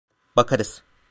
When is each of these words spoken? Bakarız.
Bakarız. 0.35 0.83